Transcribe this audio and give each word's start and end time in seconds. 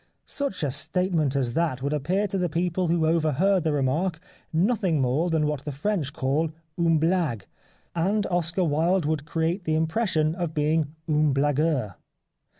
Such 0.25 0.63
a 0.63 0.71
statement 0.71 1.35
as 1.35 1.53
that 1.53 1.83
would 1.83 1.93
appear 1.93 2.25
to 2.29 2.37
the 2.39 2.49
people 2.49 2.87
who 2.87 3.05
overheard 3.05 3.63
the 3.63 3.71
remark, 3.71 4.19
nothing 4.51 4.99
more 4.99 5.29
than 5.29 5.45
what 5.45 5.63
the 5.63 5.71
French 5.71 6.11
call 6.11 6.49
une 6.75 6.97
blague, 6.97 7.45
and 7.95 8.25
Oscar 8.31 8.63
Wilde 8.63 9.05
would 9.05 9.25
create 9.27 9.63
the 9.65 9.75
im 9.75 9.85
pression 9.85 10.33
of 10.33 10.55
being 10.55 10.95
'un 11.07 11.35
blagueur. 11.35 11.97